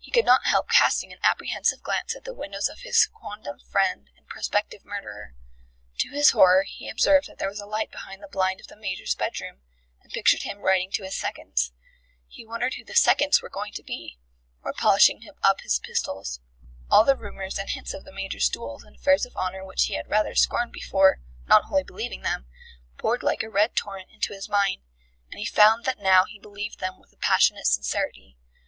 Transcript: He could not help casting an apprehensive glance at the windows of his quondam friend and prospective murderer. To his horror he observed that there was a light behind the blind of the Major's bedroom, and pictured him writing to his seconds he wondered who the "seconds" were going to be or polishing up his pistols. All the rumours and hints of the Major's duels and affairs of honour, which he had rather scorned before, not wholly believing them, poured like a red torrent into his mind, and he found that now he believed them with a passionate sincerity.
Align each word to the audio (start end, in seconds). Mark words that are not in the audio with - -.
He 0.00 0.10
could 0.10 0.24
not 0.24 0.46
help 0.48 0.68
casting 0.68 1.12
an 1.12 1.20
apprehensive 1.22 1.80
glance 1.80 2.16
at 2.16 2.24
the 2.24 2.34
windows 2.34 2.68
of 2.68 2.80
his 2.80 3.06
quondam 3.06 3.60
friend 3.60 4.10
and 4.16 4.26
prospective 4.26 4.84
murderer. 4.84 5.36
To 5.98 6.08
his 6.10 6.32
horror 6.32 6.64
he 6.64 6.88
observed 6.88 7.28
that 7.28 7.38
there 7.38 7.48
was 7.48 7.60
a 7.60 7.66
light 7.66 7.92
behind 7.92 8.20
the 8.20 8.26
blind 8.26 8.58
of 8.58 8.66
the 8.66 8.74
Major's 8.76 9.14
bedroom, 9.14 9.60
and 10.02 10.12
pictured 10.12 10.42
him 10.42 10.58
writing 10.58 10.90
to 10.90 11.04
his 11.04 11.16
seconds 11.16 11.70
he 12.26 12.44
wondered 12.44 12.74
who 12.74 12.84
the 12.84 12.96
"seconds" 12.96 13.40
were 13.42 13.48
going 13.48 13.72
to 13.74 13.84
be 13.84 14.18
or 14.60 14.72
polishing 14.72 15.22
up 15.40 15.60
his 15.60 15.78
pistols. 15.78 16.40
All 16.90 17.04
the 17.04 17.14
rumours 17.14 17.56
and 17.56 17.70
hints 17.70 17.94
of 17.94 18.04
the 18.04 18.12
Major's 18.12 18.48
duels 18.48 18.82
and 18.82 18.96
affairs 18.96 19.24
of 19.24 19.36
honour, 19.36 19.64
which 19.64 19.84
he 19.84 19.94
had 19.94 20.10
rather 20.10 20.34
scorned 20.34 20.72
before, 20.72 21.20
not 21.46 21.66
wholly 21.66 21.84
believing 21.84 22.22
them, 22.22 22.44
poured 22.98 23.22
like 23.22 23.44
a 23.44 23.48
red 23.48 23.76
torrent 23.76 24.10
into 24.10 24.32
his 24.34 24.48
mind, 24.48 24.82
and 25.30 25.38
he 25.38 25.44
found 25.46 25.84
that 25.84 26.00
now 26.00 26.24
he 26.24 26.40
believed 26.40 26.80
them 26.80 26.98
with 26.98 27.12
a 27.12 27.16
passionate 27.16 27.68
sincerity. 27.68 28.36